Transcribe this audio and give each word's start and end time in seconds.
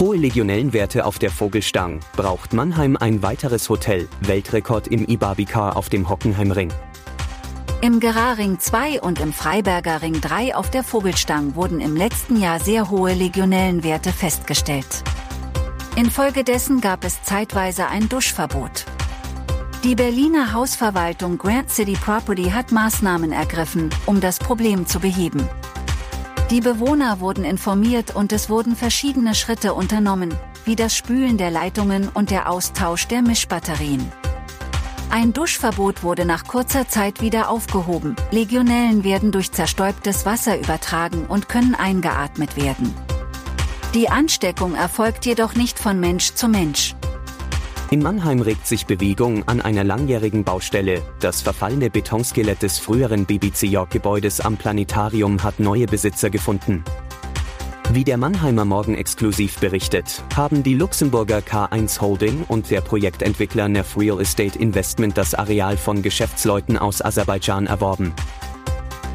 Hohe 0.00 0.16
Legionellenwerte 0.16 1.04
auf 1.04 1.18
der 1.18 1.30
Vogelstang. 1.30 2.00
Braucht 2.16 2.54
Mannheim 2.54 2.96
ein 2.96 3.22
weiteres 3.22 3.68
Hotel? 3.68 4.08
Weltrekord 4.22 4.88
im 4.88 5.04
E-Barbie-Car 5.04 5.76
auf 5.76 5.90
dem 5.90 6.08
Hockenheimring. 6.08 6.72
Im 7.82 8.00
Geraring 8.00 8.58
2 8.58 9.02
und 9.02 9.20
im 9.20 9.34
Freiberger 9.34 10.00
Ring 10.00 10.18
3 10.18 10.56
auf 10.56 10.70
der 10.70 10.84
Vogelstang 10.84 11.54
wurden 11.54 11.80
im 11.80 11.96
letzten 11.96 12.40
Jahr 12.40 12.60
sehr 12.60 12.88
hohe 12.88 13.12
Legionellenwerte 13.12 14.10
festgestellt. 14.10 15.04
Infolgedessen 15.96 16.80
gab 16.80 17.04
es 17.04 17.22
zeitweise 17.22 17.86
ein 17.88 18.08
Duschverbot. 18.08 18.86
Die 19.84 19.94
Berliner 19.94 20.54
Hausverwaltung 20.54 21.36
Grant 21.36 21.68
City 21.68 21.98
Property 22.02 22.44
hat 22.44 22.72
Maßnahmen 22.72 23.32
ergriffen, 23.32 23.90
um 24.06 24.22
das 24.22 24.38
Problem 24.38 24.86
zu 24.86 24.98
beheben. 24.98 25.46
Die 26.50 26.60
Bewohner 26.60 27.20
wurden 27.20 27.44
informiert 27.44 28.16
und 28.16 28.32
es 28.32 28.50
wurden 28.50 28.74
verschiedene 28.74 29.36
Schritte 29.36 29.72
unternommen, 29.72 30.34
wie 30.64 30.74
das 30.74 30.96
Spülen 30.96 31.38
der 31.38 31.52
Leitungen 31.52 32.08
und 32.08 32.32
der 32.32 32.50
Austausch 32.50 33.06
der 33.06 33.22
Mischbatterien. 33.22 34.10
Ein 35.10 35.32
Duschverbot 35.32 36.02
wurde 36.02 36.24
nach 36.24 36.48
kurzer 36.48 36.88
Zeit 36.88 37.20
wieder 37.20 37.50
aufgehoben. 37.50 38.16
Legionellen 38.32 39.04
werden 39.04 39.30
durch 39.30 39.52
zerstäubtes 39.52 40.26
Wasser 40.26 40.58
übertragen 40.58 41.26
und 41.26 41.48
können 41.48 41.76
eingeatmet 41.76 42.56
werden. 42.56 42.92
Die 43.94 44.08
Ansteckung 44.08 44.74
erfolgt 44.74 45.26
jedoch 45.26 45.54
nicht 45.54 45.78
von 45.78 46.00
Mensch 46.00 46.34
zu 46.34 46.48
Mensch. 46.48 46.96
In 47.90 48.04
Mannheim 48.04 48.40
regt 48.40 48.68
sich 48.68 48.86
Bewegung 48.86 49.48
an 49.48 49.60
einer 49.60 49.82
langjährigen 49.82 50.44
Baustelle. 50.44 51.02
Das 51.18 51.42
verfallene 51.42 51.90
Betonskelett 51.90 52.62
des 52.62 52.78
früheren 52.78 53.26
BBC 53.26 53.64
York-Gebäudes 53.64 54.40
am 54.40 54.56
Planetarium 54.56 55.42
hat 55.42 55.58
neue 55.58 55.86
Besitzer 55.86 56.30
gefunden. 56.30 56.84
Wie 57.92 58.04
der 58.04 58.16
Mannheimer 58.16 58.64
Morgen 58.64 58.94
exklusiv 58.94 59.58
berichtet, 59.58 60.22
haben 60.36 60.62
die 60.62 60.74
Luxemburger 60.74 61.38
K1 61.38 62.00
Holding 62.00 62.44
und 62.46 62.70
der 62.70 62.80
Projektentwickler 62.80 63.68
Nef 63.68 63.98
Real 63.98 64.20
Estate 64.20 64.56
Investment 64.56 65.18
das 65.18 65.34
Areal 65.34 65.76
von 65.76 66.00
Geschäftsleuten 66.00 66.78
aus 66.78 67.04
Aserbaidschan 67.04 67.66
erworben. 67.66 68.12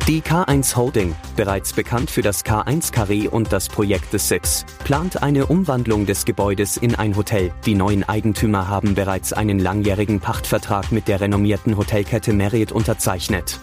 Die 0.08 0.22
K1 0.22 0.76
Holding, 0.76 1.16
bereits 1.36 1.74
bekannt 1.74 2.12
für 2.12 2.22
das 2.22 2.46
K1 2.46 2.94
Carré 2.94 3.28
und 3.28 3.52
das 3.52 3.68
Projekt 3.68 4.12
The 4.12 4.20
Six, 4.20 4.64
plant 4.84 5.24
eine 5.24 5.48
Umwandlung 5.48 6.06
des 6.06 6.26
Gebäudes 6.26 6.78
in 6.78 6.94
ein 6.94 7.16
Hotel. 7.16 7.52
Die 7.66 7.74
neuen 7.74 8.04
Eigentümer 8.04 8.68
haben 8.68 8.94
bereits 8.94 9.34
einen 9.34 9.58
langjährigen 9.58 10.20
Pachtvertrag 10.20 10.92
mit 10.92 11.08
der 11.08 11.22
renommierten 11.22 11.76
Hotelkette 11.76 12.34
Marriott 12.34 12.72
unterzeichnet. 12.72 13.60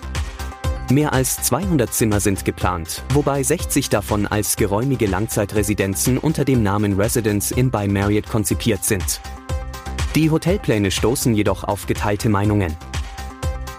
Mehr 0.90 1.12
als 1.12 1.40
200 1.42 1.94
Zimmer 1.94 2.18
sind 2.18 2.44
geplant, 2.44 3.04
wobei 3.14 3.44
60 3.44 3.88
davon 3.88 4.26
als 4.26 4.56
geräumige 4.56 5.06
Langzeitresidenzen 5.06 6.18
unter 6.18 6.44
dem 6.44 6.64
Namen 6.64 7.00
Residence 7.00 7.52
Inn 7.52 7.70
by 7.70 7.86
Marriott 7.86 8.28
konzipiert 8.28 8.84
sind. 8.84 9.20
Die 10.16 10.28
Hotelpläne 10.28 10.90
stoßen 10.90 11.34
jedoch 11.34 11.62
auf 11.62 11.86
geteilte 11.86 12.28
Meinungen. 12.28 12.76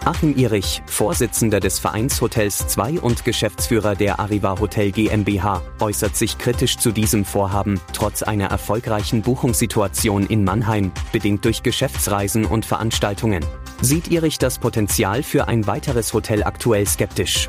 Achim 0.04 0.36
Irich, 0.36 0.82
Vorsitzender 0.84 1.60
des 1.60 1.78
Vereins 1.78 2.20
Hotels 2.20 2.66
2 2.66 3.00
und 3.00 3.24
Geschäftsführer 3.24 3.94
der 3.94 4.20
Arriva 4.20 4.60
Hotel 4.60 4.90
GmbH, 4.90 5.62
äußert 5.80 6.14
sich 6.14 6.36
kritisch 6.36 6.76
zu 6.76 6.92
diesem 6.92 7.24
Vorhaben, 7.24 7.80
trotz 7.94 8.22
einer 8.22 8.48
erfolgreichen 8.48 9.22
Buchungssituation 9.22 10.26
in 10.26 10.44
Mannheim, 10.44 10.92
bedingt 11.10 11.46
durch 11.46 11.62
Geschäftsreisen 11.62 12.44
und 12.44 12.66
Veranstaltungen. 12.66 13.42
Sieht 13.80 14.08
Irich 14.08 14.36
das 14.36 14.58
Potenzial 14.58 15.22
für 15.22 15.48
ein 15.48 15.66
weiteres 15.66 16.12
Hotel 16.12 16.42
aktuell 16.42 16.86
skeptisch. 16.86 17.48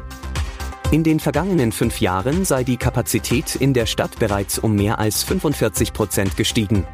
In 0.91 1.03
den 1.03 1.19
vergangenen 1.19 1.73
fünf 1.73 1.99
Jahren 1.99 2.45
sei 2.45 2.63
die 2.63 2.77
Kapazität 2.77 3.55
in 3.55 3.73
der 3.73 3.85
Stadt 3.85 4.17
bereits 4.17 4.59
um 4.59 4.75
mehr 4.75 4.99
als 4.99 5.23
45 5.23 5.91
Prozent 5.91 6.37
gestiegen. 6.37 6.87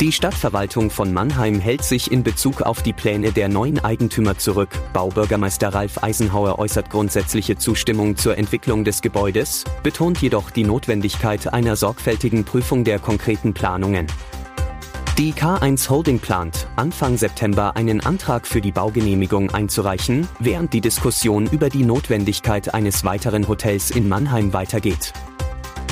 Die 0.00 0.10
Stadtverwaltung 0.10 0.90
von 0.90 1.12
Mannheim 1.12 1.60
hält 1.60 1.84
sich 1.84 2.10
in 2.10 2.24
Bezug 2.24 2.62
auf 2.62 2.82
die 2.82 2.92
Pläne 2.92 3.30
der 3.30 3.48
neuen 3.48 3.78
Eigentümer 3.78 4.36
zurück. 4.36 4.70
Baubürgermeister 4.92 5.68
Ralf 5.68 6.02
Eisenhauer 6.02 6.58
äußert 6.58 6.90
grundsätzliche 6.90 7.56
Zustimmung 7.56 8.16
zur 8.16 8.36
Entwicklung 8.36 8.82
des 8.84 9.02
Gebäudes, 9.02 9.62
betont 9.84 10.20
jedoch 10.20 10.50
die 10.50 10.64
Notwendigkeit 10.64 11.52
einer 11.52 11.76
sorgfältigen 11.76 12.44
Prüfung 12.44 12.82
der 12.82 12.98
konkreten 12.98 13.54
Planungen. 13.54 14.08
Die 15.16 15.32
K1 15.32 15.88
Holding 15.88 16.18
plant, 16.18 16.66
Anfang 16.74 17.16
September 17.16 17.76
einen 17.76 18.00
Antrag 18.00 18.48
für 18.48 18.60
die 18.60 18.72
Baugenehmigung 18.72 19.50
einzureichen, 19.50 20.26
während 20.40 20.72
die 20.72 20.80
Diskussion 20.80 21.46
über 21.46 21.68
die 21.68 21.84
Notwendigkeit 21.84 22.74
eines 22.74 23.04
weiteren 23.04 23.46
Hotels 23.46 23.92
in 23.92 24.08
Mannheim 24.08 24.52
weitergeht. 24.52 25.12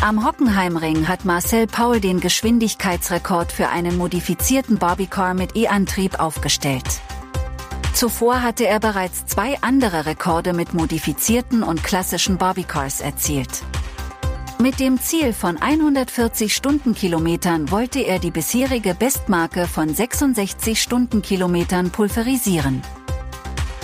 Am 0.02 0.26
Hockenheimring 0.26 1.06
hat 1.06 1.24
Marcel 1.24 1.68
Paul 1.68 2.00
den 2.00 2.18
Geschwindigkeitsrekord 2.18 3.52
für 3.52 3.68
einen 3.68 3.96
modifizierten 3.96 4.76
Bobbycar 4.76 5.32
mit 5.32 5.54
E-Antrieb 5.54 6.18
aufgestellt. 6.18 7.00
Zuvor 7.94 8.42
hatte 8.42 8.66
er 8.66 8.80
bereits 8.80 9.26
zwei 9.26 9.58
andere 9.60 10.04
Rekorde 10.06 10.54
mit 10.54 10.74
modifizierten 10.74 11.62
und 11.62 11.84
klassischen 11.84 12.36
Bobbycars 12.36 13.00
erzielt. 13.00 13.62
Mit 14.60 14.80
dem 14.80 14.98
Ziel 14.98 15.32
von 15.32 15.56
140 15.56 16.52
Stundenkilometern 16.52 17.70
wollte 17.70 18.00
er 18.00 18.18
die 18.18 18.32
bisherige 18.32 18.96
Bestmarke 18.96 19.68
von 19.68 19.94
66 19.94 20.82
Stundenkilometern 20.82 21.90
pulverisieren. 21.90 22.82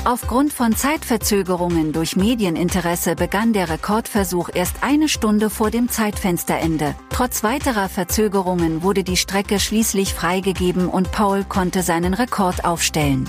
Aufgrund 0.08 0.54
von 0.54 0.74
Zeitverzögerungen 0.74 1.92
durch 1.92 2.16
Medieninteresse 2.16 3.14
begann 3.14 3.52
der 3.52 3.68
Rekordversuch 3.68 4.48
erst 4.54 4.76
eine 4.80 5.06
Stunde 5.06 5.50
vor 5.50 5.70
dem 5.70 5.90
Zeitfensterende. 5.90 6.94
Trotz 7.10 7.44
weiterer 7.44 7.90
Verzögerungen 7.90 8.82
wurde 8.82 9.04
die 9.04 9.18
Strecke 9.18 9.60
schließlich 9.60 10.14
freigegeben 10.14 10.88
und 10.88 11.12
Paul 11.12 11.44
konnte 11.44 11.82
seinen 11.82 12.14
Rekord 12.14 12.64
aufstellen. 12.64 13.28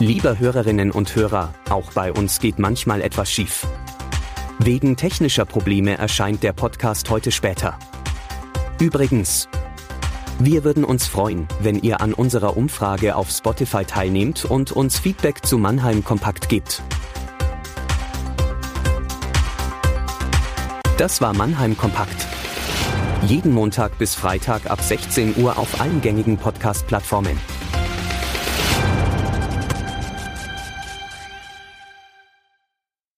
Lieber 0.00 0.40
Hörerinnen 0.40 0.90
und 0.90 1.14
Hörer, 1.14 1.54
auch 1.70 1.92
bei 1.92 2.12
uns 2.12 2.40
geht 2.40 2.58
manchmal 2.58 3.00
etwas 3.00 3.30
schief. 3.30 3.64
Wegen 4.58 4.96
technischer 4.96 5.44
Probleme 5.44 5.96
erscheint 5.96 6.42
der 6.42 6.54
Podcast 6.54 7.08
heute 7.08 7.30
später. 7.30 7.78
Übrigens, 8.80 9.48
wir 10.40 10.62
würden 10.62 10.84
uns 10.84 11.06
freuen, 11.06 11.48
wenn 11.60 11.80
ihr 11.80 12.00
an 12.00 12.14
unserer 12.14 12.56
Umfrage 12.56 13.16
auf 13.16 13.30
Spotify 13.30 13.84
teilnehmt 13.84 14.44
und 14.44 14.70
uns 14.70 14.98
Feedback 14.98 15.44
zu 15.44 15.58
Mannheim 15.58 16.04
Kompakt 16.04 16.48
gebt. 16.48 16.82
Das 20.96 21.20
war 21.20 21.34
Mannheim 21.34 21.76
Kompakt. 21.76 22.26
Jeden 23.26 23.52
Montag 23.52 23.98
bis 23.98 24.14
Freitag 24.14 24.70
ab 24.70 24.80
16 24.80 25.36
Uhr 25.38 25.58
auf 25.58 25.80
allen 25.80 26.00
gängigen 26.00 26.36
Podcast-Plattformen. 26.36 27.38